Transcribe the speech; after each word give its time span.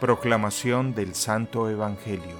Proclamación 0.00 0.94
del 0.94 1.14
Santo 1.14 1.70
Evangelio 1.70 2.36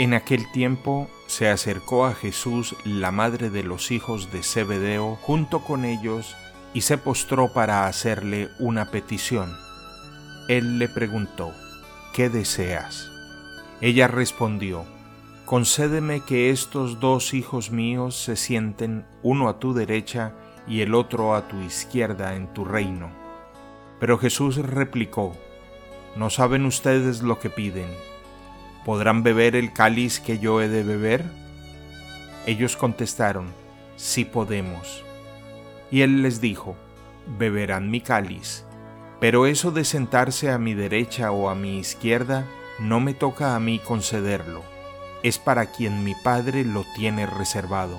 En 0.00 0.12
aquel 0.12 0.50
tiempo 0.50 1.08
se 1.28 1.48
acercó 1.48 2.04
a 2.04 2.14
Jesús 2.14 2.74
la 2.84 3.12
madre 3.12 3.48
de 3.48 3.62
los 3.62 3.92
hijos 3.92 4.32
de 4.32 4.42
Zebedeo 4.42 5.14
junto 5.22 5.60
con 5.60 5.84
ellos 5.84 6.34
y 6.74 6.80
se 6.80 6.98
postró 6.98 7.52
para 7.52 7.86
hacerle 7.86 8.48
una 8.58 8.90
petición. 8.90 9.56
Él 10.48 10.80
le 10.80 10.88
preguntó, 10.88 11.54
¿qué 12.12 12.28
deseas? 12.28 13.08
Ella 13.80 14.08
respondió, 14.08 14.84
concédeme 15.44 16.24
que 16.24 16.50
estos 16.50 16.98
dos 16.98 17.34
hijos 17.34 17.70
míos 17.70 18.20
se 18.20 18.34
sienten 18.34 19.06
uno 19.22 19.48
a 19.48 19.60
tu 19.60 19.74
derecha 19.74 20.34
y 20.66 20.80
el 20.80 20.92
otro 20.92 21.36
a 21.36 21.46
tu 21.46 21.60
izquierda 21.60 22.34
en 22.34 22.52
tu 22.52 22.64
reino. 22.64 23.27
Pero 24.00 24.18
Jesús 24.18 24.56
replicó, 24.56 25.36
¿no 26.16 26.30
saben 26.30 26.66
ustedes 26.66 27.22
lo 27.22 27.38
que 27.38 27.50
piden? 27.50 27.88
¿Podrán 28.84 29.22
beber 29.22 29.56
el 29.56 29.72
cáliz 29.72 30.20
que 30.20 30.38
yo 30.38 30.60
he 30.60 30.68
de 30.68 30.82
beber? 30.82 31.24
Ellos 32.46 32.76
contestaron, 32.76 33.52
sí 33.96 34.24
podemos. 34.24 35.02
Y 35.90 36.02
él 36.02 36.22
les 36.22 36.40
dijo, 36.40 36.76
beberán 37.38 37.90
mi 37.90 38.00
cáliz, 38.00 38.64
pero 39.20 39.46
eso 39.46 39.70
de 39.70 39.84
sentarse 39.84 40.50
a 40.50 40.58
mi 40.58 40.74
derecha 40.74 41.32
o 41.32 41.48
a 41.48 41.54
mi 41.54 41.78
izquierda 41.78 42.46
no 42.78 43.00
me 43.00 43.14
toca 43.14 43.56
a 43.56 43.60
mí 43.60 43.80
concederlo, 43.80 44.62
es 45.22 45.38
para 45.38 45.66
quien 45.66 46.04
mi 46.04 46.14
Padre 46.14 46.64
lo 46.64 46.84
tiene 46.94 47.26
reservado. 47.26 47.98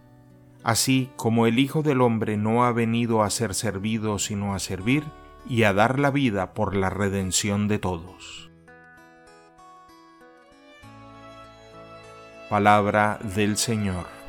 así 0.63 1.09
como 1.15 1.47
el 1.47 1.59
Hijo 1.59 1.81
del 1.81 2.01
Hombre 2.01 2.37
no 2.37 2.65
ha 2.65 2.71
venido 2.71 3.23
a 3.23 3.29
ser 3.29 3.53
servido 3.53 4.19
sino 4.19 4.53
a 4.53 4.59
servir 4.59 5.03
y 5.49 5.63
a 5.63 5.73
dar 5.73 5.99
la 5.99 6.11
vida 6.11 6.53
por 6.53 6.75
la 6.75 6.89
redención 6.89 7.67
de 7.67 7.79
todos. 7.79 8.51
Palabra 12.49 13.17
del 13.35 13.57
Señor. 13.57 14.20